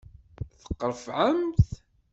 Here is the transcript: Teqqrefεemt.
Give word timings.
Teqqrefεemt. 0.65 1.67